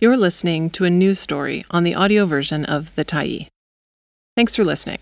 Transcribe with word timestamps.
You're 0.00 0.16
listening 0.16 0.70
to 0.70 0.84
a 0.84 0.90
news 0.90 1.18
story 1.18 1.64
on 1.72 1.82
the 1.82 1.96
audio 1.96 2.24
version 2.24 2.64
of 2.64 2.94
The 2.94 3.04
Tyee. 3.04 3.48
Thanks 4.36 4.54
for 4.54 4.64
listening. 4.64 5.00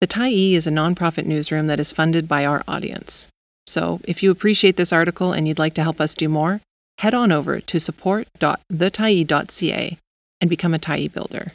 The 0.00 0.08
Tyee 0.08 0.54
is 0.54 0.66
a 0.66 0.72
nonprofit 0.72 1.24
newsroom 1.24 1.68
that 1.68 1.78
is 1.78 1.92
funded 1.92 2.26
by 2.26 2.44
our 2.44 2.64
audience. 2.66 3.28
So, 3.68 4.00
if 4.02 4.24
you 4.24 4.32
appreciate 4.32 4.76
this 4.76 4.92
article 4.92 5.32
and 5.32 5.46
you'd 5.46 5.60
like 5.60 5.74
to 5.74 5.84
help 5.84 6.00
us 6.00 6.16
do 6.16 6.28
more, 6.28 6.60
head 6.98 7.14
on 7.14 7.30
over 7.30 7.60
to 7.60 7.78
support.thetyee.ca 7.78 9.98
and 10.40 10.50
become 10.50 10.74
a 10.74 10.80
Tyee 10.80 11.12
builder. 11.12 11.52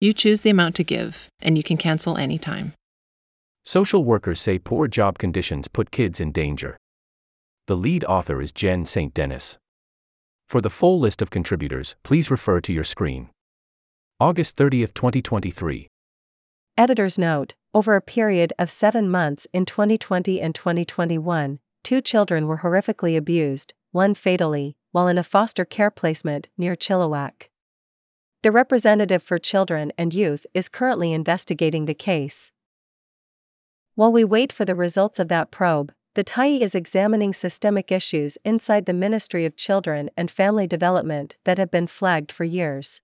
You 0.00 0.12
choose 0.12 0.40
the 0.40 0.50
amount 0.50 0.74
to 0.74 0.82
give, 0.82 1.28
and 1.40 1.56
you 1.56 1.62
can 1.62 1.76
cancel 1.76 2.16
anytime. 2.16 2.72
Social 3.64 4.02
workers 4.02 4.40
say 4.40 4.58
poor 4.58 4.88
job 4.88 5.16
conditions 5.16 5.68
put 5.68 5.92
kids 5.92 6.18
in 6.18 6.32
danger. 6.32 6.76
The 7.68 7.76
lead 7.76 8.02
author 8.02 8.42
is 8.42 8.50
Jen 8.50 8.84
St. 8.84 9.14
Denis. 9.14 9.58
For 10.50 10.60
the 10.60 10.68
full 10.68 10.98
list 10.98 11.22
of 11.22 11.30
contributors, 11.30 11.94
please 12.02 12.28
refer 12.28 12.60
to 12.62 12.72
your 12.72 12.82
screen. 12.82 13.30
August 14.18 14.56
30, 14.56 14.80
2023. 14.88 15.86
Editor's 16.76 17.16
note 17.16 17.54
Over 17.72 17.94
a 17.94 18.00
period 18.00 18.52
of 18.58 18.68
seven 18.68 19.08
months 19.08 19.46
in 19.52 19.64
2020 19.64 20.40
and 20.40 20.52
2021, 20.52 21.60
two 21.84 22.00
children 22.00 22.48
were 22.48 22.58
horrifically 22.64 23.16
abused, 23.16 23.74
one 23.92 24.12
fatally, 24.12 24.74
while 24.90 25.06
in 25.06 25.18
a 25.18 25.22
foster 25.22 25.64
care 25.64 25.88
placement 25.88 26.48
near 26.58 26.74
Chilliwack. 26.74 27.48
The 28.42 28.50
representative 28.50 29.22
for 29.22 29.38
children 29.38 29.92
and 29.96 30.12
youth 30.12 30.48
is 30.52 30.68
currently 30.68 31.12
investigating 31.12 31.84
the 31.86 31.94
case. 31.94 32.50
While 33.94 34.10
we 34.10 34.24
wait 34.24 34.52
for 34.52 34.64
the 34.64 34.74
results 34.74 35.20
of 35.20 35.28
that 35.28 35.52
probe, 35.52 35.92
the 36.14 36.24
Tyee 36.24 36.60
is 36.60 36.74
examining 36.74 37.32
systemic 37.32 37.92
issues 37.92 38.36
inside 38.44 38.86
the 38.86 38.92
Ministry 38.92 39.44
of 39.44 39.56
Children 39.56 40.10
and 40.16 40.30
Family 40.30 40.66
Development 40.66 41.36
that 41.44 41.58
have 41.58 41.70
been 41.70 41.86
flagged 41.86 42.32
for 42.32 42.44
years. 42.44 43.00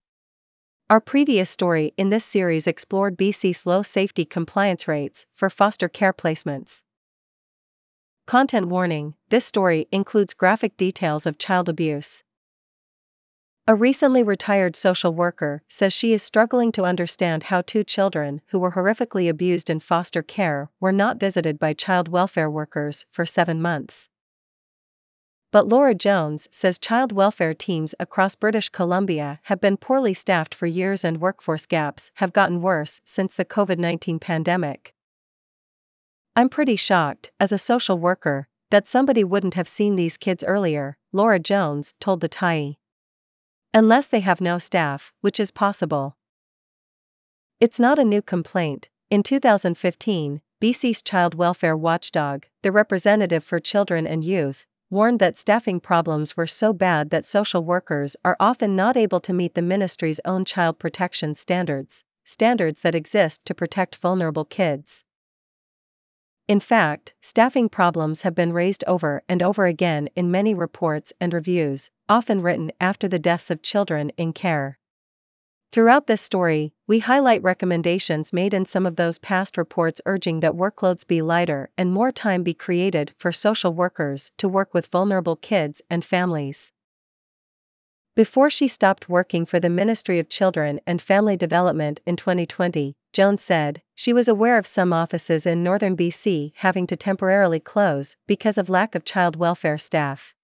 Our 0.90 1.00
previous 1.00 1.48
story 1.48 1.92
in 1.96 2.10
this 2.10 2.24
series 2.24 2.66
explored 2.66 3.16
BC's 3.16 3.64
low 3.64 3.82
safety 3.82 4.24
compliance 4.24 4.88
rates 4.88 5.26
for 5.34 5.48
foster 5.48 5.88
care 5.88 6.12
placements. 6.12 6.82
Content 8.26 8.66
warning 8.66 9.14
this 9.28 9.44
story 9.44 9.86
includes 9.92 10.34
graphic 10.34 10.76
details 10.76 11.26
of 11.26 11.38
child 11.38 11.68
abuse. 11.68 12.24
A 13.68 13.74
recently 13.74 14.22
retired 14.22 14.76
social 14.76 15.12
worker 15.12 15.60
says 15.66 15.92
she 15.92 16.12
is 16.12 16.22
struggling 16.22 16.70
to 16.70 16.84
understand 16.84 17.44
how 17.44 17.62
two 17.62 17.82
children 17.82 18.40
who 18.48 18.60
were 18.60 18.72
horrifically 18.72 19.28
abused 19.28 19.68
in 19.68 19.80
foster 19.80 20.22
care 20.22 20.70
were 20.78 20.92
not 20.92 21.18
visited 21.18 21.58
by 21.58 21.72
child 21.72 22.06
welfare 22.06 22.48
workers 22.48 23.06
for 23.10 23.26
seven 23.26 23.60
months. 23.60 24.08
But 25.50 25.66
Laura 25.66 25.96
Jones 25.96 26.46
says 26.52 26.78
child 26.78 27.10
welfare 27.10 27.54
teams 27.54 27.92
across 27.98 28.36
British 28.36 28.68
Columbia 28.68 29.40
have 29.44 29.60
been 29.60 29.76
poorly 29.76 30.14
staffed 30.14 30.54
for 30.54 30.66
years 30.66 31.04
and 31.04 31.20
workforce 31.20 31.66
gaps 31.66 32.12
have 32.14 32.32
gotten 32.32 32.62
worse 32.62 33.00
since 33.04 33.34
the 33.34 33.44
COVID 33.44 33.78
19 33.78 34.20
pandemic. 34.20 34.94
I'm 36.36 36.48
pretty 36.48 36.76
shocked, 36.76 37.32
as 37.40 37.50
a 37.50 37.58
social 37.58 37.98
worker, 37.98 38.46
that 38.70 38.86
somebody 38.86 39.24
wouldn't 39.24 39.54
have 39.54 39.66
seen 39.66 39.96
these 39.96 40.16
kids 40.16 40.44
earlier, 40.44 40.98
Laura 41.12 41.40
Jones 41.40 41.94
told 41.98 42.20
the 42.20 42.28
Tyee. 42.28 42.76
Unless 43.76 44.08
they 44.08 44.20
have 44.20 44.40
no 44.40 44.56
staff, 44.56 45.12
which 45.20 45.38
is 45.38 45.50
possible. 45.50 46.16
It's 47.60 47.78
not 47.78 47.98
a 47.98 48.04
new 48.04 48.22
complaint. 48.22 48.88
In 49.10 49.22
2015, 49.22 50.40
BC's 50.62 51.02
child 51.02 51.34
welfare 51.34 51.76
watchdog, 51.76 52.46
the 52.62 52.72
representative 52.72 53.44
for 53.44 53.60
children 53.60 54.06
and 54.06 54.24
youth, 54.24 54.64
warned 54.88 55.18
that 55.18 55.36
staffing 55.36 55.78
problems 55.78 56.38
were 56.38 56.46
so 56.46 56.72
bad 56.72 57.10
that 57.10 57.26
social 57.26 57.62
workers 57.62 58.16
are 58.24 58.38
often 58.40 58.76
not 58.76 58.96
able 58.96 59.20
to 59.20 59.34
meet 59.34 59.54
the 59.54 59.60
ministry's 59.60 60.20
own 60.24 60.46
child 60.46 60.78
protection 60.78 61.34
standards, 61.34 62.02
standards 62.24 62.80
that 62.80 62.94
exist 62.94 63.44
to 63.44 63.54
protect 63.54 63.96
vulnerable 63.96 64.46
kids. 64.46 65.04
In 66.48 66.60
fact, 66.60 67.12
staffing 67.20 67.68
problems 67.68 68.22
have 68.22 68.34
been 68.34 68.52
raised 68.52 68.84
over 68.86 69.22
and 69.28 69.42
over 69.42 69.66
again 69.66 70.08
in 70.14 70.30
many 70.30 70.54
reports 70.54 71.12
and 71.20 71.34
reviews, 71.34 71.90
often 72.08 72.40
written 72.40 72.70
after 72.80 73.08
the 73.08 73.18
deaths 73.18 73.50
of 73.50 73.62
children 73.62 74.10
in 74.16 74.32
care. 74.32 74.78
Throughout 75.72 76.06
this 76.06 76.22
story, 76.22 76.72
we 76.86 77.00
highlight 77.00 77.42
recommendations 77.42 78.32
made 78.32 78.54
in 78.54 78.64
some 78.64 78.86
of 78.86 78.94
those 78.94 79.18
past 79.18 79.58
reports 79.58 80.00
urging 80.06 80.38
that 80.38 80.52
workloads 80.52 81.04
be 81.04 81.20
lighter 81.20 81.68
and 81.76 81.92
more 81.92 82.12
time 82.12 82.44
be 82.44 82.54
created 82.54 83.12
for 83.18 83.32
social 83.32 83.74
workers 83.74 84.30
to 84.38 84.48
work 84.48 84.72
with 84.72 84.86
vulnerable 84.86 85.34
kids 85.34 85.82
and 85.90 86.04
families. 86.04 86.70
Before 88.14 88.48
she 88.48 88.68
stopped 88.68 89.08
working 89.08 89.44
for 89.44 89.58
the 89.58 89.68
Ministry 89.68 90.20
of 90.20 90.30
Children 90.30 90.80
and 90.86 91.02
Family 91.02 91.36
Development 91.36 92.00
in 92.06 92.14
2020, 92.14 92.94
Jones 93.12 93.42
said, 93.42 93.82
she 93.98 94.12
was 94.12 94.28
aware 94.28 94.58
of 94.58 94.66
some 94.66 94.92
offices 94.92 95.46
in 95.46 95.64
northern 95.64 95.96
BC 95.96 96.52
having 96.56 96.86
to 96.86 96.96
temporarily 96.96 97.58
close 97.58 98.14
because 98.26 98.58
of 98.58 98.68
lack 98.68 98.94
of 98.94 99.06
child 99.06 99.36
welfare 99.36 99.78
staff. 99.78 100.34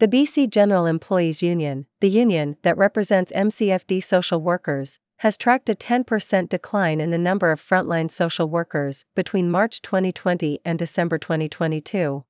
The 0.00 0.08
BC 0.08 0.50
General 0.50 0.84
Employees 0.84 1.42
Union, 1.42 1.86
the 2.00 2.10
union 2.10 2.56
that 2.62 2.76
represents 2.76 3.32
MCFD 3.32 4.02
social 4.02 4.42
workers, 4.42 4.98
has 5.20 5.36
tracked 5.36 5.70
a 5.70 5.74
10% 5.74 6.48
decline 6.48 7.00
in 7.00 7.10
the 7.10 7.18
number 7.18 7.52
of 7.52 7.62
frontline 7.62 8.10
social 8.10 8.48
workers 8.48 9.04
between 9.14 9.50
March 9.50 9.80
2020 9.80 10.58
and 10.64 10.78
December 10.78 11.18
2022. 11.18 12.24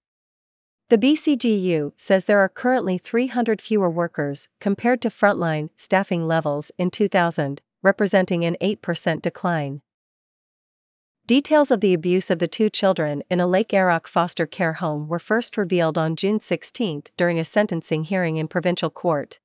The 0.90 0.98
BCGEU 0.98 1.92
says 1.96 2.26
there 2.26 2.38
are 2.38 2.48
currently 2.48 2.98
300 2.98 3.60
fewer 3.60 3.90
workers 3.90 4.48
compared 4.60 5.00
to 5.02 5.08
frontline 5.08 5.70
staffing 5.74 6.28
levels 6.28 6.70
in 6.78 6.90
2000, 6.90 7.62
representing 7.82 8.44
an 8.44 8.56
8% 8.60 9.22
decline. 9.22 9.80
Details 11.26 11.72
of 11.72 11.80
the 11.80 11.92
abuse 11.92 12.30
of 12.30 12.38
the 12.38 12.46
two 12.46 12.70
children 12.70 13.20
in 13.28 13.40
a 13.40 13.48
Lake 13.48 13.70
Errock 13.70 14.06
foster 14.06 14.46
care 14.46 14.74
home 14.74 15.08
were 15.08 15.18
first 15.18 15.56
revealed 15.56 15.98
on 15.98 16.14
June 16.14 16.38
16 16.38 17.02
during 17.16 17.36
a 17.36 17.44
sentencing 17.44 18.04
hearing 18.04 18.36
in 18.36 18.46
provincial 18.46 18.90
court. 18.90 19.40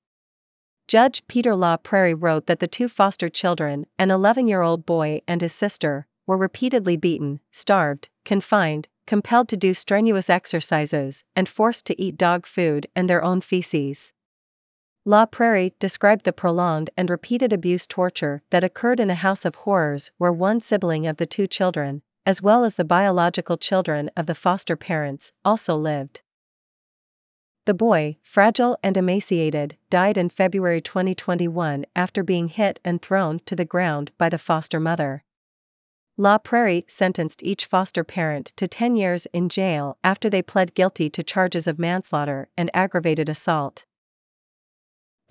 Judge 0.87 1.23
Peter 1.27 1.55
La 1.55 1.77
Prairie 1.77 2.13
wrote 2.13 2.45
that 2.45 2.59
the 2.59 2.67
two 2.67 2.87
foster 2.87 3.29
children, 3.29 3.87
an 3.97 4.11
11 4.11 4.47
year 4.47 4.61
old 4.61 4.85
boy 4.85 5.21
and 5.27 5.41
his 5.41 5.53
sister, 5.53 6.05
were 6.27 6.37
repeatedly 6.37 6.97
beaten, 6.97 7.39
starved, 7.51 8.09
confined, 8.25 8.87
compelled 9.07 9.49
to 9.49 9.57
do 9.57 9.73
strenuous 9.73 10.29
exercises, 10.29 11.23
and 11.35 11.49
forced 11.49 11.87
to 11.87 11.99
eat 11.99 12.15
dog 12.15 12.45
food 12.45 12.85
and 12.95 13.09
their 13.09 13.23
own 13.23 13.41
feces. 13.41 14.13
La 15.03 15.25
Prairie 15.25 15.73
described 15.79 16.25
the 16.25 16.33
prolonged 16.33 16.91
and 16.95 17.09
repeated 17.09 17.51
abuse 17.51 17.87
torture 17.87 18.43
that 18.51 18.63
occurred 18.63 18.99
in 18.99 19.09
a 19.09 19.15
house 19.15 19.45
of 19.45 19.55
horrors 19.55 20.11
where 20.19 20.31
one 20.31 20.61
sibling 20.61 21.07
of 21.07 21.17
the 21.17 21.25
two 21.25 21.47
children, 21.47 22.03
as 22.23 22.39
well 22.39 22.63
as 22.63 22.75
the 22.75 22.85
biological 22.85 23.57
children 23.57 24.11
of 24.15 24.27
the 24.27 24.35
foster 24.35 24.75
parents, 24.75 25.31
also 25.43 25.75
lived. 25.75 26.21
The 27.65 27.73
boy, 27.73 28.17
fragile 28.21 28.77
and 28.83 28.95
emaciated, 28.95 29.75
died 29.89 30.17
in 30.17 30.29
February 30.29 30.81
2021 30.81 31.85
after 31.95 32.21
being 32.21 32.49
hit 32.49 32.79
and 32.85 33.01
thrown 33.01 33.39
to 33.47 33.55
the 33.55 33.65
ground 33.65 34.11
by 34.19 34.29
the 34.29 34.37
foster 34.37 34.79
mother. 34.79 35.23
La 36.15 36.37
Prairie 36.37 36.85
sentenced 36.87 37.41
each 37.41 37.65
foster 37.65 38.03
parent 38.03 38.53
to 38.55 38.67
10 38.67 38.95
years 38.95 39.25
in 39.33 39.49
jail 39.49 39.97
after 40.03 40.29
they 40.29 40.43
pled 40.43 40.75
guilty 40.75 41.09
to 41.09 41.23
charges 41.23 41.65
of 41.65 41.79
manslaughter 41.79 42.49
and 42.55 42.69
aggravated 42.75 43.29
assault. 43.29 43.85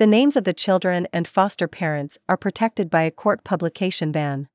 The 0.01 0.07
names 0.07 0.35
of 0.35 0.45
the 0.45 0.55
children 0.55 1.07
and 1.13 1.29
foster 1.29 1.69
parents 1.69 2.17
are 2.27 2.39
protected 2.39 2.89
by 2.89 3.03
a 3.03 3.11
court 3.11 3.45
publication 3.45 4.13
ban. 4.13 4.49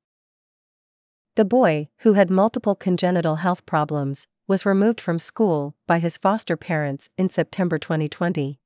The 1.35 1.45
boy, 1.45 1.89
who 1.99 2.13
had 2.13 2.31
multiple 2.31 2.73
congenital 2.73 3.35
health 3.35 3.63
problems, 3.67 4.25
was 4.47 4.65
removed 4.65 4.99
from 4.99 5.19
school 5.19 5.75
by 5.85 5.99
his 5.99 6.17
foster 6.17 6.57
parents 6.57 7.11
in 7.15 7.29
September 7.29 7.77
2020. 7.77 8.59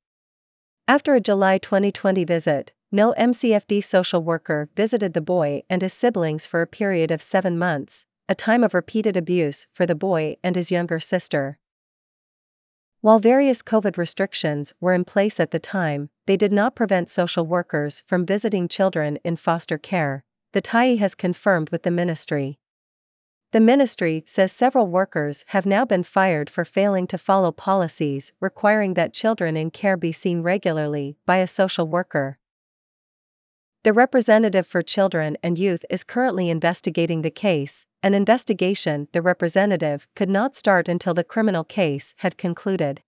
After 0.88 1.14
a 1.14 1.20
July 1.20 1.58
2020 1.58 2.24
visit, 2.24 2.72
no 2.90 3.12
MCFD 3.12 3.84
social 3.84 4.22
worker 4.22 4.70
visited 4.74 5.12
the 5.12 5.20
boy 5.20 5.60
and 5.68 5.82
his 5.82 5.92
siblings 5.92 6.46
for 6.46 6.62
a 6.62 6.66
period 6.66 7.10
of 7.10 7.20
seven 7.20 7.58
months, 7.58 8.06
a 8.26 8.34
time 8.34 8.64
of 8.64 8.72
repeated 8.72 9.18
abuse 9.18 9.66
for 9.74 9.84
the 9.84 9.94
boy 9.94 10.38
and 10.42 10.56
his 10.56 10.70
younger 10.70 10.98
sister. 10.98 11.58
While 13.02 13.18
various 13.18 13.62
COVID 13.62 13.96
restrictions 13.96 14.74
were 14.78 14.92
in 14.92 15.06
place 15.06 15.40
at 15.40 15.52
the 15.52 15.58
time, 15.58 16.10
they 16.26 16.36
did 16.36 16.52
not 16.52 16.76
prevent 16.76 17.08
social 17.08 17.46
workers 17.46 18.02
from 18.06 18.26
visiting 18.26 18.68
children 18.68 19.16
in 19.24 19.36
foster 19.36 19.78
care, 19.78 20.22
the 20.52 20.60
Tyee 20.60 20.98
has 20.98 21.14
confirmed 21.14 21.70
with 21.70 21.82
the 21.82 21.90
ministry. 21.90 22.58
The 23.52 23.60
ministry 23.60 24.22
says 24.26 24.52
several 24.52 24.86
workers 24.86 25.46
have 25.48 25.64
now 25.64 25.86
been 25.86 26.02
fired 26.02 26.50
for 26.50 26.62
failing 26.62 27.06
to 27.06 27.16
follow 27.16 27.52
policies 27.52 28.32
requiring 28.38 28.92
that 28.94 29.14
children 29.14 29.56
in 29.56 29.70
care 29.70 29.96
be 29.96 30.12
seen 30.12 30.42
regularly 30.42 31.16
by 31.24 31.38
a 31.38 31.46
social 31.46 31.88
worker. 31.88 32.38
The 33.82 33.94
representative 33.94 34.66
for 34.66 34.82
children 34.82 35.38
and 35.42 35.58
youth 35.58 35.86
is 35.88 36.04
currently 36.04 36.50
investigating 36.50 37.22
the 37.22 37.30
case, 37.30 37.86
an 38.02 38.12
investigation 38.12 39.08
the 39.12 39.22
representative 39.22 40.06
could 40.14 40.28
not 40.28 40.54
start 40.54 40.86
until 40.86 41.14
the 41.14 41.24
criminal 41.24 41.64
case 41.64 42.12
had 42.18 42.36
concluded. 42.36 43.00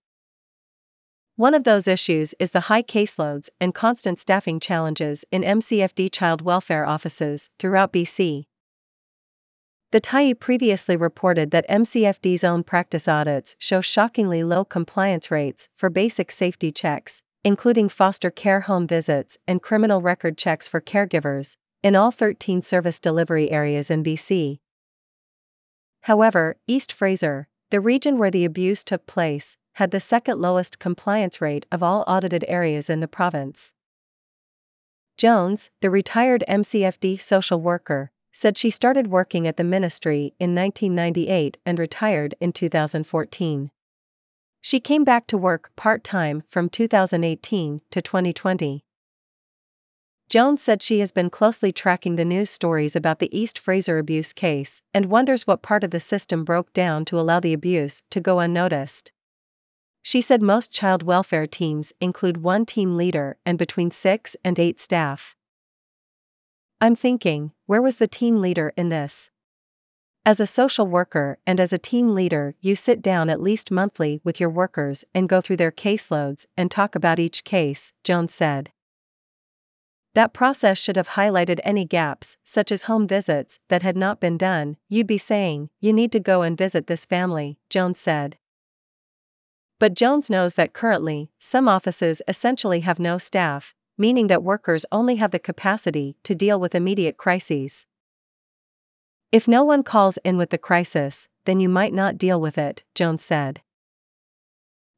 One 1.35 1.53
of 1.53 1.63
those 1.63 1.87
issues 1.87 2.33
is 2.39 2.51
the 2.51 2.61
high 2.71 2.81
caseloads 2.81 3.49
and 3.61 3.75
constant 3.75 4.17
staffing 4.17 4.59
challenges 4.59 5.25
in 5.31 5.43
MCFD 5.43 6.11
child 6.11 6.41
welfare 6.41 6.87
offices 6.87 7.51
throughout 7.59 7.93
BC. 7.93 8.45
The 9.91 10.01
Tyee 10.01 10.39
previously 10.39 10.97
reported 10.97 11.51
that 11.51 11.69
MCFD's 11.69 12.43
own 12.43 12.63
practice 12.63 13.07
audits 13.07 13.55
show 13.59 13.79
shockingly 13.81 14.43
low 14.43 14.65
compliance 14.65 15.29
rates 15.29 15.69
for 15.75 15.91
basic 15.91 16.31
safety 16.31 16.71
checks, 16.71 17.21
including 17.43 17.89
foster 17.89 18.31
care 18.31 18.61
home 18.61 18.87
visits 18.87 19.37
and 19.47 19.61
criminal 19.61 20.01
record 20.01 20.37
checks 20.37 20.67
for 20.67 20.79
caregivers, 20.79 21.55
in 21.81 21.95
all 21.95 22.11
13 22.11 22.61
service 22.61 22.99
delivery 22.99 23.51
areas 23.51 23.91
in 23.91 24.03
BC. 24.03 24.59
However, 26.01 26.57
East 26.67 26.91
Fraser, 26.91 27.47
the 27.69 27.81
region 27.81 28.17
where 28.17 28.31
the 28.31 28.45
abuse 28.45 28.83
took 28.83 29.05
place, 29.05 29.57
had 29.73 29.91
the 29.91 29.99
second 29.99 30.39
lowest 30.39 30.79
compliance 30.79 31.41
rate 31.41 31.65
of 31.71 31.81
all 31.81 32.03
audited 32.07 32.45
areas 32.47 32.89
in 32.89 32.99
the 32.99 33.07
province. 33.07 33.73
Jones, 35.17 35.69
the 35.81 35.89
retired 35.89 36.43
MCFD 36.47 37.19
social 37.21 37.59
worker, 37.59 38.11
said 38.31 38.57
she 38.57 38.69
started 38.69 39.07
working 39.07 39.47
at 39.47 39.57
the 39.57 39.63
ministry 39.63 40.33
in 40.39 40.55
1998 40.55 41.57
and 41.65 41.77
retired 41.77 42.35
in 42.39 42.51
2014. 42.51 43.71
She 44.65 44.79
came 44.79 45.03
back 45.03 45.27
to 45.27 45.37
work 45.37 45.71
part 45.75 46.05
time 46.05 46.41
from 46.47 46.69
2018 46.69 47.81
to 47.91 48.01
2020. 48.01 48.85
Jones 50.29 50.61
said 50.61 50.81
she 50.81 50.99
has 50.99 51.11
been 51.11 51.29
closely 51.29 51.73
tracking 51.73 52.15
the 52.15 52.23
news 52.23 52.49
stories 52.49 52.95
about 52.95 53.19
the 53.19 53.37
East 53.37 53.59
Fraser 53.59 53.97
abuse 53.97 54.31
case 54.31 54.81
and 54.93 55.07
wonders 55.07 55.45
what 55.45 55.63
part 55.63 55.83
of 55.83 55.91
the 55.91 55.99
system 55.99 56.45
broke 56.45 56.71
down 56.71 57.03
to 57.03 57.19
allow 57.19 57.41
the 57.41 57.51
abuse 57.51 58.03
to 58.09 58.21
go 58.21 58.39
unnoticed. 58.39 59.11
She 60.01 60.21
said 60.21 60.41
most 60.41 60.71
child 60.71 61.03
welfare 61.03 61.45
teams 61.45 61.91
include 61.99 62.37
one 62.37 62.65
team 62.65 62.95
leader 62.95 63.35
and 63.45 63.57
between 63.57 63.91
six 63.91 64.37
and 64.45 64.57
eight 64.57 64.79
staff. 64.79 65.35
I'm 66.79 66.95
thinking, 66.95 67.51
where 67.65 67.81
was 67.81 67.97
the 67.97 68.07
team 68.07 68.39
leader 68.39 68.71
in 68.77 68.87
this? 68.87 69.29
As 70.25 70.39
a 70.39 70.47
social 70.47 70.87
worker 70.87 71.37
and 71.45 71.59
as 71.59 71.73
a 71.73 71.77
team 71.77 72.13
leader, 72.13 72.55
you 72.61 72.75
sit 72.77 73.01
down 73.01 73.29
at 73.29 73.41
least 73.41 73.71
monthly 73.71 74.21
with 74.23 74.39
your 74.39 74.49
workers 74.49 75.03
and 75.13 75.27
go 75.27 75.41
through 75.41 75.57
their 75.57 75.71
caseloads 75.71 76.45
and 76.55 76.71
talk 76.71 76.95
about 76.95 77.19
each 77.19 77.43
case, 77.43 77.91
Jones 78.05 78.33
said. 78.33 78.71
That 80.15 80.33
process 80.33 80.77
should 80.77 80.95
have 80.95 81.09
highlighted 81.09 81.59
any 81.65 81.83
gaps, 81.83 82.37
such 82.41 82.71
as 82.71 82.83
home 82.83 83.05
visits, 83.05 83.59
that 83.67 83.83
had 83.83 83.97
not 83.97 84.21
been 84.21 84.37
done. 84.37 84.77
You'd 84.87 85.07
be 85.07 85.17
saying, 85.17 85.71
You 85.81 85.91
need 85.91 86.13
to 86.13 86.21
go 86.21 86.41
and 86.41 86.57
visit 86.57 86.87
this 86.87 87.03
family, 87.03 87.59
Jones 87.69 87.99
said. 87.99 88.37
But 89.77 89.93
Jones 89.93 90.29
knows 90.29 90.53
that 90.53 90.71
currently, 90.71 91.31
some 91.37 91.67
offices 91.67 92.21
essentially 92.29 92.79
have 92.81 92.97
no 92.97 93.17
staff, 93.17 93.75
meaning 93.97 94.27
that 94.27 94.41
workers 94.41 94.85
only 94.89 95.15
have 95.15 95.31
the 95.31 95.39
capacity 95.39 96.15
to 96.23 96.33
deal 96.33 96.61
with 96.61 96.75
immediate 96.75 97.17
crises. 97.17 97.85
If 99.33 99.47
no 99.47 99.63
one 99.63 99.81
calls 99.81 100.19
in 100.23 100.37
with 100.37 100.51
the 100.51 100.59
crisis, 100.59 101.27
then 101.45 101.59
you 101.59 101.67
might 101.67 101.91
not 101.91 102.19
deal 102.19 102.39
with 102.39 102.55
it, 102.55 102.83
Jones 102.93 103.23
said. 103.23 103.61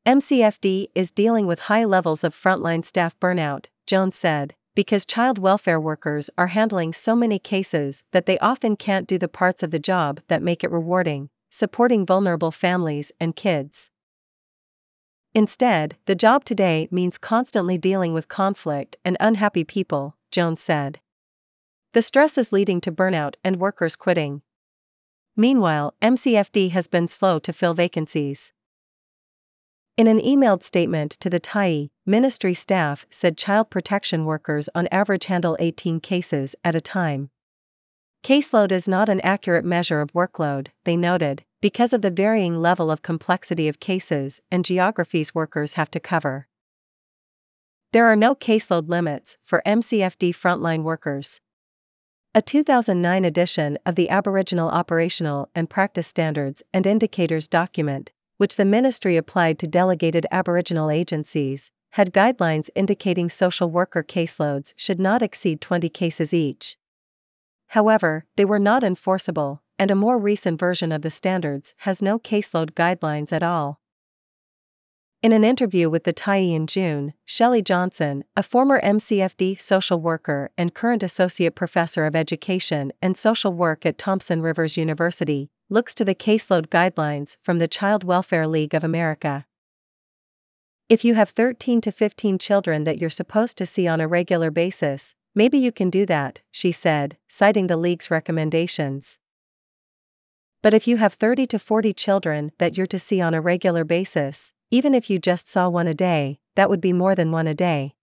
MCFD 0.05 0.87
is 0.93 1.09
dealing 1.09 1.47
with 1.47 1.71
high 1.71 1.85
levels 1.85 2.21
of 2.21 2.35
frontline 2.35 2.83
staff 2.83 3.17
burnout, 3.21 3.67
Jones 3.87 4.13
said, 4.13 4.53
because 4.75 5.05
child 5.05 5.37
welfare 5.37 5.79
workers 5.79 6.29
are 6.37 6.47
handling 6.47 6.91
so 6.91 7.15
many 7.15 7.39
cases 7.39 8.03
that 8.11 8.25
they 8.25 8.37
often 8.39 8.75
can't 8.75 9.07
do 9.07 9.17
the 9.17 9.29
parts 9.29 9.63
of 9.63 9.71
the 9.71 9.79
job 9.79 10.19
that 10.27 10.43
make 10.43 10.65
it 10.65 10.71
rewarding, 10.71 11.29
supporting 11.49 12.05
vulnerable 12.05 12.51
families 12.51 13.13
and 13.21 13.37
kids. 13.37 13.89
Instead, 15.33 15.95
the 16.07 16.13
job 16.13 16.43
today 16.43 16.89
means 16.91 17.17
constantly 17.17 17.77
dealing 17.77 18.13
with 18.13 18.27
conflict 18.27 18.97
and 19.05 19.15
unhappy 19.21 19.63
people, 19.63 20.17
Jones 20.29 20.59
said. 20.59 20.99
The 21.95 22.01
stress 22.01 22.37
is 22.37 22.51
leading 22.51 22.81
to 22.81 22.91
burnout 22.91 23.35
and 23.41 23.55
workers 23.55 23.95
quitting. 23.95 24.41
Meanwhile, 25.37 25.93
MCFD 26.01 26.71
has 26.71 26.89
been 26.89 27.07
slow 27.07 27.39
to 27.39 27.53
fill 27.53 27.73
vacancies. 27.73 28.51
In 29.95 30.05
an 30.07 30.19
emailed 30.19 30.61
statement 30.61 31.11
to 31.21 31.29
the 31.29 31.39
Tyee, 31.39 31.91
ministry 32.05 32.53
staff 32.53 33.05
said 33.09 33.37
child 33.37 33.69
protection 33.69 34.25
workers 34.25 34.67
on 34.75 34.89
average 34.91 35.27
handle 35.27 35.55
18 35.61 36.01
cases 36.01 36.53
at 36.65 36.75
a 36.75 36.81
time. 36.81 37.29
Caseload 38.25 38.73
is 38.73 38.89
not 38.89 39.07
an 39.07 39.21
accurate 39.21 39.63
measure 39.63 40.01
of 40.01 40.11
workload, 40.11 40.67
they 40.83 40.97
noted, 40.97 41.45
because 41.61 41.93
of 41.93 42.01
the 42.01 42.11
varying 42.11 42.57
level 42.61 42.91
of 42.91 43.03
complexity 43.03 43.69
of 43.69 43.79
cases 43.79 44.41
and 44.51 44.65
geographies 44.65 45.33
workers 45.33 45.75
have 45.75 45.91
to 45.91 46.01
cover. 46.01 46.49
There 47.93 48.07
are 48.07 48.17
no 48.17 48.35
caseload 48.35 48.89
limits 48.89 49.37
for 49.45 49.63
MCFD 49.65 50.31
frontline 50.31 50.83
workers. 50.83 51.39
A 52.35 52.41
2009 52.41 53.25
edition 53.25 53.79
of 53.85 53.95
the 53.95 54.09
Aboriginal 54.09 54.69
Operational 54.69 55.49
and 55.55 55.69
Practice 55.69 56.05
Standards 56.05 56.61
and 56.73 56.85
Indicators 56.85 57.47
document 57.47 58.11
which 58.37 58.57
the 58.57 58.65
ministry 58.65 59.17
applied 59.17 59.57
to 59.59 59.67
delegated 59.67 60.25
Aboriginal 60.31 60.89
agencies, 60.89 61.71
had 61.91 62.13
guidelines 62.13 62.69
indicating 62.75 63.29
social 63.29 63.69
worker 63.69 64.03
caseloads 64.03 64.73
should 64.75 64.99
not 64.99 65.21
exceed 65.21 65.61
20 65.61 65.87
cases 65.89 66.33
each. 66.33 66.77
However, 67.67 68.25
they 68.35 68.45
were 68.45 68.59
not 68.59 68.83
enforceable, 68.83 69.61
and 69.79 69.89
a 69.89 69.95
more 69.95 70.17
recent 70.17 70.59
version 70.59 70.91
of 70.91 71.01
the 71.01 71.09
standards 71.09 71.73
has 71.79 72.01
no 72.01 72.19
caseload 72.19 72.71
guidelines 72.71 73.31
at 73.31 73.43
all. 73.43 73.79
In 75.21 75.31
an 75.31 75.43
interview 75.43 75.89
with 75.89 76.03
the 76.03 76.13
Tyee 76.13 76.53
in 76.53 76.67
June, 76.67 77.13
Shelley 77.25 77.63
Johnson, 77.63 78.23
a 78.35 78.43
former 78.43 78.79
MCFD 78.81 79.59
social 79.59 79.99
worker 79.99 80.51
and 80.57 80.73
current 80.73 81.01
associate 81.01 81.55
professor 81.55 82.05
of 82.05 82.15
education 82.15 82.91
and 83.01 83.17
social 83.17 83.51
work 83.51 83.85
at 83.85 83.97
Thompson 83.97 84.41
Rivers 84.41 84.77
University, 84.77 85.49
looks 85.67 85.95
to 85.95 86.05
the 86.05 86.13
caseload 86.13 86.67
guidelines 86.67 87.37
from 87.41 87.57
the 87.57 87.67
Child 87.67 88.03
Welfare 88.03 88.45
League 88.45 88.75
of 88.75 88.83
America. 88.83 89.45
If 90.89 91.03
you 91.03 91.15
have 91.15 91.29
13 91.29 91.81
to 91.81 91.91
15 91.91 92.37
children 92.37 92.83
that 92.83 92.99
you're 92.99 93.09
supposed 93.09 93.57
to 93.57 93.65
see 93.65 93.87
on 93.87 93.99
a 93.99 94.07
regular 94.07 94.51
basis, 94.51 95.15
maybe 95.33 95.57
you 95.57 95.71
can 95.71 95.89
do 95.89 96.05
that, 96.05 96.41
she 96.51 96.71
said, 96.71 97.17
citing 97.27 97.65
the 97.65 97.77
league's 97.77 98.11
recommendations. 98.11 99.17
But 100.61 100.75
if 100.75 100.87
you 100.87 100.97
have 100.97 101.13
30 101.13 101.47
to 101.47 101.59
40 101.59 101.93
children 101.93 102.51
that 102.59 102.77
you're 102.77 102.85
to 102.87 102.99
see 102.99 103.19
on 103.21 103.33
a 103.33 103.41
regular 103.41 103.83
basis, 103.83 104.51
even 104.71 104.93
if 104.93 105.09
you 105.09 105.19
just 105.19 105.47
saw 105.47 105.69
one 105.69 105.87
a 105.87 105.93
day, 105.93 106.39
that 106.55 106.69
would 106.69 106.81
be 106.81 106.93
more 106.93 107.15
than 107.15 107.31
one 107.31 107.47
a 107.47 107.53
day. 107.53 107.95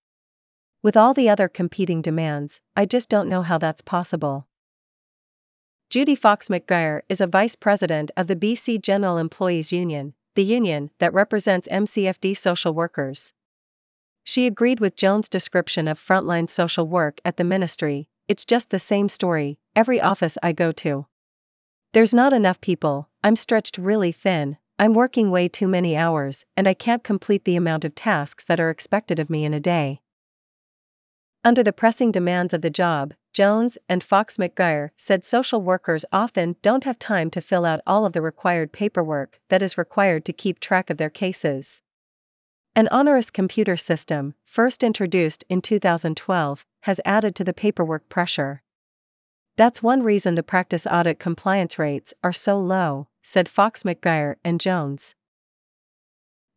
With 0.82 0.96
all 0.96 1.14
the 1.14 1.28
other 1.28 1.48
competing 1.48 2.02
demands, 2.02 2.60
I 2.76 2.86
just 2.86 3.08
don't 3.08 3.28
know 3.28 3.42
how 3.42 3.58
that's 3.58 3.82
possible. 3.82 4.46
Judy 5.90 6.14
Fox 6.14 6.48
McGuire 6.48 7.02
is 7.08 7.20
a 7.20 7.26
vice 7.26 7.54
president 7.54 8.10
of 8.16 8.26
the 8.26 8.36
BC 8.36 8.80
General 8.80 9.18
Employees 9.18 9.72
Union, 9.72 10.14
the 10.34 10.44
union 10.44 10.90
that 10.98 11.12
represents 11.12 11.68
MCFD 11.68 12.36
social 12.36 12.72
workers. 12.72 13.32
She 14.24 14.46
agreed 14.46 14.80
with 14.80 14.96
Jones' 14.96 15.28
description 15.28 15.86
of 15.88 15.98
frontline 15.98 16.48
social 16.48 16.86
work 16.86 17.20
at 17.24 17.36
the 17.36 17.44
ministry 17.44 18.08
it's 18.28 18.44
just 18.44 18.70
the 18.70 18.78
same 18.78 19.08
story, 19.08 19.58
every 19.74 20.00
office 20.00 20.38
I 20.42 20.52
go 20.52 20.72
to. 20.72 21.06
There's 21.92 22.14
not 22.14 22.32
enough 22.32 22.60
people, 22.60 23.10
I'm 23.22 23.36
stretched 23.36 23.76
really 23.76 24.12
thin, 24.12 24.56
I'm 24.78 24.94
working 24.94 25.30
way 25.30 25.48
too 25.48 25.68
many 25.68 25.96
hours, 25.96 26.44
and 26.56 26.66
I 26.66 26.74
can't 26.74 27.04
complete 27.04 27.44
the 27.44 27.56
amount 27.56 27.84
of 27.84 27.94
tasks 27.94 28.44
that 28.44 28.58
are 28.58 28.70
expected 28.70 29.18
of 29.18 29.30
me 29.30 29.44
in 29.44 29.54
a 29.54 29.60
day. 29.60 30.00
Under 31.44 31.62
the 31.62 31.72
pressing 31.72 32.12
demands 32.12 32.54
of 32.54 32.62
the 32.62 32.70
job, 32.70 33.14
Jones 33.32 33.78
and 33.88 34.04
Fox 34.04 34.36
McGuire 34.36 34.90
said 34.96 35.24
social 35.24 35.60
workers 35.60 36.04
often 36.12 36.56
don't 36.62 36.84
have 36.84 36.98
time 36.98 37.30
to 37.30 37.40
fill 37.40 37.64
out 37.64 37.80
all 37.86 38.04
of 38.04 38.12
the 38.12 38.22
required 38.22 38.72
paperwork 38.72 39.40
that 39.48 39.62
is 39.62 39.78
required 39.78 40.24
to 40.26 40.32
keep 40.32 40.60
track 40.60 40.90
of 40.90 40.98
their 40.98 41.10
cases. 41.10 41.80
An 42.74 42.88
onerous 42.90 43.30
computer 43.30 43.76
system, 43.76 44.34
first 44.44 44.82
introduced 44.84 45.44
in 45.48 45.60
2012, 45.60 46.64
has 46.82 47.00
added 47.04 47.34
to 47.34 47.44
the 47.44 47.52
paperwork 47.52 48.08
pressure. 48.08 48.62
That's 49.56 49.82
one 49.82 50.02
reason 50.02 50.34
the 50.34 50.42
practice 50.42 50.86
audit 50.86 51.18
compliance 51.18 51.78
rates 51.78 52.14
are 52.22 52.32
so 52.32 52.58
low, 52.58 53.08
said 53.22 53.48
Fox 53.48 53.84
McGuire 53.84 54.34
and 54.44 54.60
Jones. 54.60 55.14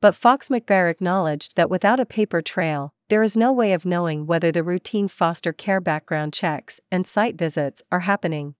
But 0.01 0.15
Fox 0.15 0.49
McGuire 0.49 0.91
acknowledged 0.91 1.55
that 1.55 1.69
without 1.69 1.99
a 1.99 2.05
paper 2.05 2.41
trail, 2.41 2.93
there 3.09 3.23
is 3.23 3.37
no 3.37 3.51
way 3.51 3.71
of 3.71 3.85
knowing 3.85 4.25
whether 4.25 4.51
the 4.51 4.63
routine 4.63 5.07
foster 5.07 5.53
care 5.53 5.79
background 5.79 6.33
checks 6.33 6.81
and 6.91 7.07
site 7.07 7.37
visits 7.37 7.81
are 7.91 8.01
happening. 8.01 8.55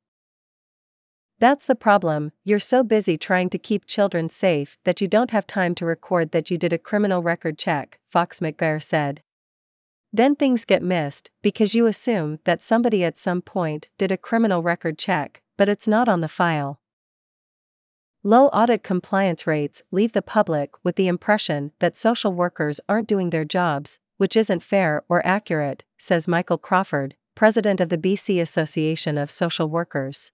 That's 1.39 1.65
the 1.65 1.75
problem, 1.75 2.31
you're 2.45 2.59
so 2.59 2.83
busy 2.83 3.17
trying 3.17 3.49
to 3.49 3.57
keep 3.57 3.85
children 3.85 4.29
safe 4.29 4.77
that 4.85 5.01
you 5.01 5.07
don't 5.07 5.31
have 5.31 5.45
time 5.45 5.75
to 5.75 5.85
record 5.85 6.31
that 6.31 6.49
you 6.49 6.57
did 6.57 6.71
a 6.71 6.77
criminal 6.77 7.21
record 7.21 7.57
check, 7.57 7.99
Fox 8.09 8.39
McGuire 8.39 8.81
said. 8.81 9.21
Then 10.13 10.35
things 10.35 10.63
get 10.63 10.81
missed 10.81 11.29
because 11.41 11.75
you 11.75 11.87
assume 11.87 12.39
that 12.45 12.61
somebody 12.61 13.03
at 13.03 13.17
some 13.17 13.41
point 13.41 13.89
did 13.97 14.13
a 14.13 14.17
criminal 14.17 14.63
record 14.63 14.97
check, 14.97 15.41
but 15.57 15.67
it's 15.67 15.89
not 15.89 16.07
on 16.07 16.21
the 16.21 16.29
file. 16.29 16.79
Low 18.27 18.47
audit 18.47 18.81
compliance 18.81 19.45
rates 19.45 19.83
leave 19.91 20.13
the 20.13 20.21
public 20.23 20.71
with 20.83 20.95
the 20.95 21.07
impression 21.07 21.73
that 21.77 21.95
social 21.95 22.33
workers 22.33 22.79
aren't 22.89 23.07
doing 23.07 23.29
their 23.29 23.45
jobs, 23.45 23.99
which 24.17 24.35
isn't 24.35 24.63
fair 24.63 25.03
or 25.07 25.23
accurate, 25.23 25.83
says 25.95 26.27
Michael 26.27 26.57
Crawford, 26.57 27.15
president 27.35 27.79
of 27.79 27.89
the 27.89 27.99
BC 27.99 28.41
Association 28.41 29.19
of 29.19 29.29
Social 29.29 29.69
Workers. 29.69 30.31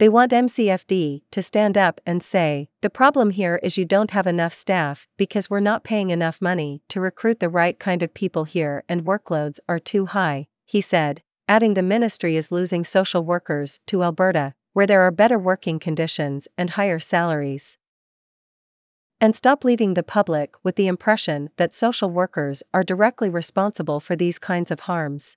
They 0.00 0.08
want 0.08 0.32
MCFD 0.32 1.22
to 1.30 1.40
stand 1.40 1.78
up 1.78 2.00
and 2.04 2.20
say, 2.20 2.68
the 2.80 2.90
problem 2.90 3.30
here 3.30 3.60
is 3.62 3.78
you 3.78 3.84
don't 3.84 4.10
have 4.10 4.26
enough 4.26 4.52
staff 4.52 5.06
because 5.16 5.48
we're 5.48 5.60
not 5.60 5.84
paying 5.84 6.10
enough 6.10 6.42
money 6.42 6.82
to 6.88 7.00
recruit 7.00 7.38
the 7.38 7.48
right 7.48 7.78
kind 7.78 8.02
of 8.02 8.12
people 8.12 8.42
here 8.42 8.82
and 8.88 9.04
workloads 9.04 9.60
are 9.68 9.78
too 9.78 10.06
high, 10.06 10.48
he 10.66 10.80
said, 10.80 11.22
adding 11.48 11.74
the 11.74 11.82
ministry 11.84 12.36
is 12.36 12.50
losing 12.50 12.84
social 12.84 13.24
workers 13.24 13.78
to 13.86 14.02
Alberta, 14.02 14.54
where 14.80 14.86
there 14.86 15.02
are 15.02 15.10
better 15.10 15.38
working 15.38 15.78
conditions 15.78 16.48
and 16.56 16.70
higher 16.70 16.98
salaries. 16.98 17.76
And 19.20 19.36
stop 19.36 19.62
leaving 19.62 19.92
the 19.92 20.02
public 20.02 20.54
with 20.62 20.76
the 20.76 20.86
impression 20.86 21.50
that 21.58 21.74
social 21.74 22.08
workers 22.08 22.62
are 22.72 22.82
directly 22.82 23.28
responsible 23.28 24.00
for 24.00 24.16
these 24.16 24.38
kinds 24.38 24.70
of 24.70 24.80
harms. 24.80 25.36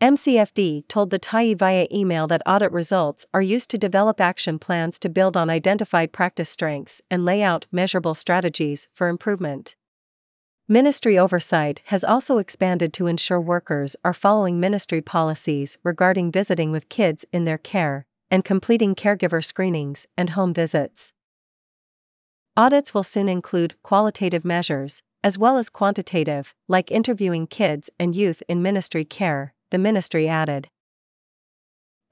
MCFD 0.00 0.88
told 0.88 1.10
the 1.10 1.20
Tyee 1.20 1.56
via 1.56 1.86
email 1.92 2.26
that 2.26 2.42
audit 2.44 2.72
results 2.72 3.24
are 3.32 3.40
used 3.40 3.70
to 3.70 3.78
develop 3.78 4.20
action 4.20 4.58
plans 4.58 4.98
to 4.98 5.08
build 5.08 5.36
on 5.36 5.48
identified 5.48 6.12
practice 6.12 6.50
strengths 6.50 7.00
and 7.08 7.24
lay 7.24 7.40
out 7.40 7.66
measurable 7.70 8.14
strategies 8.16 8.88
for 8.92 9.06
improvement. 9.06 9.76
Ministry 10.68 11.18
oversight 11.18 11.82
has 11.86 12.04
also 12.04 12.38
expanded 12.38 12.92
to 12.92 13.08
ensure 13.08 13.40
workers 13.40 13.96
are 14.04 14.12
following 14.12 14.60
ministry 14.60 15.02
policies 15.02 15.76
regarding 15.82 16.30
visiting 16.30 16.70
with 16.70 16.88
kids 16.88 17.24
in 17.32 17.44
their 17.44 17.58
care 17.58 18.06
and 18.30 18.44
completing 18.44 18.94
caregiver 18.94 19.44
screenings 19.44 20.06
and 20.16 20.30
home 20.30 20.54
visits. 20.54 21.12
Audits 22.56 22.94
will 22.94 23.02
soon 23.02 23.28
include 23.28 23.74
qualitative 23.82 24.44
measures, 24.44 25.02
as 25.24 25.36
well 25.36 25.58
as 25.58 25.68
quantitative, 25.68 26.54
like 26.68 26.92
interviewing 26.92 27.48
kids 27.48 27.90
and 27.98 28.14
youth 28.14 28.40
in 28.48 28.62
ministry 28.62 29.04
care, 29.04 29.54
the 29.70 29.78
ministry 29.78 30.28
added. 30.28 30.68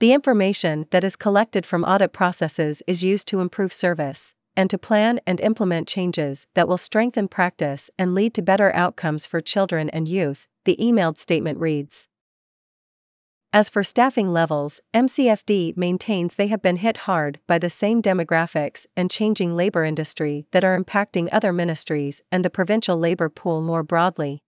The 0.00 0.12
information 0.12 0.87
that 0.90 1.04
is 1.04 1.14
collected 1.14 1.64
from 1.64 1.85
audit 1.85 2.12
processes 2.12 2.83
is 2.88 3.04
used 3.04 3.28
to 3.28 3.40
improve 3.40 3.73
service 3.73 4.35
and 4.61 4.69
to 4.69 4.76
plan 4.76 5.19
and 5.26 5.40
implement 5.40 5.88
changes 5.88 6.47
that 6.52 6.69
will 6.69 6.76
strengthen 6.76 7.26
practice 7.26 7.90
and 7.99 8.14
lead 8.14 8.35
to 8.35 8.43
better 8.43 8.71
outcomes 8.76 9.25
for 9.25 9.40
children 9.40 9.88
and 9.88 10.07
youth, 10.07 10.47
the 10.67 10.76
emailed 10.79 11.17
statement 11.17 11.59
reads. 11.59 12.09
As 13.55 13.71
for 13.71 13.83
staffing 13.83 14.35
levels, 14.35 14.79
MCFD 14.93 15.79
maintains 15.79 16.35
they 16.35 16.49
have 16.49 16.61
been 16.61 16.76
hit 16.76 16.99
hard 17.09 17.40
by 17.47 17.59
the 17.59 17.71
same 17.71 18.02
demographics 18.02 18.85
and 18.95 19.11
changing 19.11 19.57
labor 19.57 19.83
industry 19.83 20.45
that 20.50 20.62
are 20.62 20.79
impacting 20.79 21.31
other 21.33 21.55
ministries 21.55 22.21
and 22.31 22.45
the 22.45 22.50
provincial 22.50 22.99
labor 22.99 23.31
pool 23.31 23.62
more 23.62 23.83
broadly. 23.83 24.43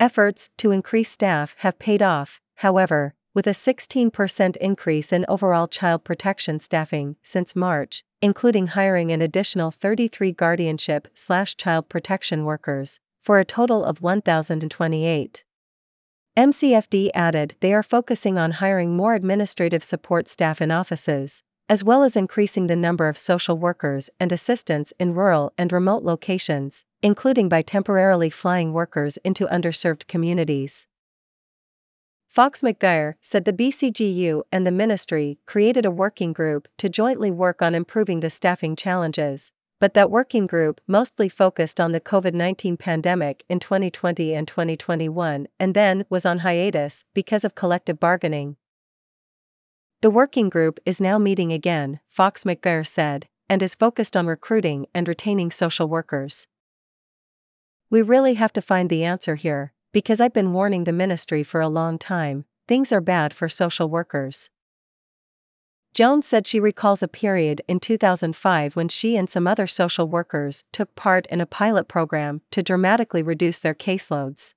Efforts 0.00 0.50
to 0.58 0.72
increase 0.72 1.12
staff 1.12 1.54
have 1.58 1.78
paid 1.78 2.02
off, 2.02 2.40
however, 2.56 3.14
with 3.34 3.46
a 3.46 3.50
16% 3.50 4.56
increase 4.56 5.12
in 5.12 5.24
overall 5.28 5.68
child 5.68 6.02
protection 6.02 6.58
staffing 6.58 7.16
since 7.22 7.54
March, 7.56 8.04
including 8.24 8.68
hiring 8.68 9.12
an 9.12 9.20
additional 9.20 9.70
33 9.70 10.32
guardianship 10.32 11.08
slash 11.12 11.58
child 11.58 11.90
protection 11.90 12.46
workers, 12.46 12.98
for 13.20 13.38
a 13.38 13.44
total 13.44 13.84
of 13.84 14.00
1,028. 14.00 15.44
MCFD 16.34 17.10
added 17.14 17.54
they 17.60 17.74
are 17.74 17.82
focusing 17.82 18.38
on 18.38 18.52
hiring 18.52 18.96
more 18.96 19.14
administrative 19.14 19.84
support 19.84 20.26
staff 20.26 20.62
in 20.62 20.70
offices, 20.70 21.42
as 21.68 21.84
well 21.84 22.02
as 22.02 22.16
increasing 22.16 22.66
the 22.66 22.74
number 22.74 23.08
of 23.08 23.18
social 23.18 23.58
workers 23.58 24.08
and 24.18 24.32
assistants 24.32 24.94
in 24.98 25.12
rural 25.12 25.52
and 25.58 25.70
remote 25.70 26.02
locations, 26.02 26.82
including 27.02 27.50
by 27.50 27.60
temporarily 27.60 28.30
flying 28.30 28.72
workers 28.72 29.18
into 29.18 29.46
underserved 29.48 30.06
communities. 30.06 30.86
Fox 32.34 32.62
McGuire 32.62 33.14
said 33.20 33.44
the 33.44 33.52
BCGEU 33.52 34.42
and 34.50 34.66
the 34.66 34.72
ministry 34.72 35.38
created 35.46 35.86
a 35.86 35.90
working 35.92 36.32
group 36.32 36.66
to 36.78 36.88
jointly 36.88 37.30
work 37.30 37.62
on 37.62 37.76
improving 37.76 38.18
the 38.18 38.28
staffing 38.28 38.74
challenges, 38.74 39.52
but 39.78 39.94
that 39.94 40.10
working 40.10 40.48
group 40.48 40.80
mostly 40.88 41.28
focused 41.28 41.78
on 41.78 41.92
the 41.92 42.00
COVID 42.00 42.34
19 42.34 42.76
pandemic 42.76 43.44
in 43.48 43.60
2020 43.60 44.34
and 44.34 44.48
2021 44.48 45.46
and 45.60 45.74
then 45.74 46.04
was 46.10 46.26
on 46.26 46.40
hiatus 46.40 47.04
because 47.14 47.44
of 47.44 47.54
collective 47.54 48.00
bargaining. 48.00 48.56
The 50.02 50.10
working 50.10 50.48
group 50.48 50.80
is 50.84 51.00
now 51.00 51.18
meeting 51.18 51.52
again, 51.52 52.00
Fox 52.08 52.42
McGuire 52.42 52.84
said, 52.84 53.28
and 53.48 53.62
is 53.62 53.76
focused 53.76 54.16
on 54.16 54.26
recruiting 54.26 54.86
and 54.92 55.06
retaining 55.06 55.52
social 55.52 55.86
workers. 55.86 56.48
We 57.90 58.02
really 58.02 58.34
have 58.34 58.52
to 58.54 58.60
find 58.60 58.90
the 58.90 59.04
answer 59.04 59.36
here, 59.36 59.73
because 59.94 60.20
I've 60.20 60.32
been 60.32 60.52
warning 60.52 60.84
the 60.84 60.92
ministry 60.92 61.44
for 61.44 61.60
a 61.60 61.68
long 61.68 61.98
time 61.98 62.44
things 62.66 62.92
are 62.92 63.00
bad 63.00 63.32
for 63.32 63.48
social 63.48 63.88
workers. 63.88 64.50
Jones 65.92 66.26
said 66.26 66.46
she 66.46 66.58
recalls 66.58 67.02
a 67.02 67.08
period 67.08 67.62
in 67.68 67.78
2005 67.78 68.74
when 68.74 68.88
she 68.88 69.16
and 69.16 69.30
some 69.30 69.46
other 69.46 69.66
social 69.68 70.08
workers 70.08 70.64
took 70.72 70.94
part 70.96 71.26
in 71.26 71.40
a 71.40 71.46
pilot 71.46 71.86
program 71.86 72.40
to 72.50 72.62
dramatically 72.62 73.22
reduce 73.22 73.60
their 73.60 73.74
caseloads. 73.74 74.54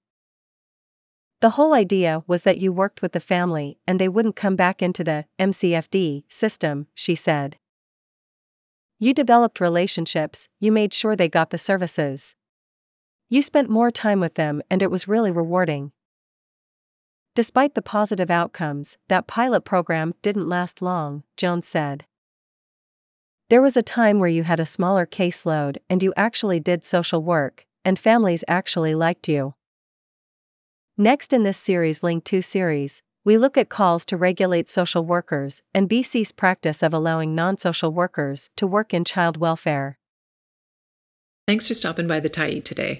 The 1.41 1.51
whole 1.51 1.75
idea 1.75 2.23
was 2.25 2.41
that 2.41 2.57
you 2.57 2.73
worked 2.73 3.03
with 3.03 3.11
the 3.11 3.19
family 3.19 3.77
and 3.85 3.99
they 3.99 4.09
wouldn't 4.09 4.35
come 4.35 4.55
back 4.55 4.81
into 4.81 5.03
the 5.03 5.25
MCFD 5.37 6.23
system, 6.27 6.87
she 6.95 7.13
said. 7.13 7.57
You 8.97 9.13
developed 9.13 9.59
relationships, 9.59 10.47
you 10.59 10.71
made 10.71 10.93
sure 10.95 11.15
they 11.15 11.29
got 11.29 11.51
the 11.51 11.59
services. 11.59 12.33
You 13.29 13.41
spent 13.41 13.69
more 13.69 13.91
time 13.91 14.21
with 14.21 14.35
them 14.35 14.61
and 14.69 14.81
it 14.81 14.89
was 14.89 15.07
really 15.07 15.31
rewarding. 15.31 15.91
Despite 17.35 17.75
the 17.75 17.81
positive 17.81 18.31
outcomes, 18.31 18.97
that 19.09 19.27
pilot 19.27 19.61
program 19.61 20.13
didn't 20.21 20.47
last 20.47 20.81
long, 20.81 21.23
Jones 21.35 21.67
said. 21.67 22.05
There 23.49 23.61
was 23.61 23.75
a 23.77 23.81
time 23.81 24.19
where 24.19 24.29
you 24.29 24.43
had 24.43 24.59
a 24.59 24.65
smaller 24.65 25.05
caseload 25.05 25.77
and 25.89 26.01
you 26.01 26.13
actually 26.15 26.59
did 26.59 26.83
social 26.83 27.21
work, 27.21 27.65
and 27.83 27.99
families 27.99 28.43
actually 28.47 28.95
liked 28.95 29.27
you. 29.27 29.55
Next 30.97 31.31
in 31.33 31.43
this 31.43 31.57
series 31.57 32.01
Link 32.01 32.23
2 32.23 32.41
series, 32.41 33.03
we 33.23 33.37
look 33.37 33.57
at 33.57 33.69
calls 33.69 34.05
to 34.05 34.17
regulate 34.17 34.69
social 34.69 35.05
workers 35.05 35.61
and 35.73 35.89
BC's 35.89 36.31
practice 36.31 36.81
of 36.81 36.93
allowing 36.93 37.35
non 37.35 37.57
social 37.57 37.91
workers 37.91 38.49
to 38.55 38.65
work 38.65 38.93
in 38.93 39.03
child 39.03 39.37
welfare. 39.37 39.97
Thanks 41.45 41.67
for 41.67 41.73
stopping 41.73 42.07
by 42.07 42.19
the 42.19 42.29
Tyee 42.29 42.63
today. 42.63 42.99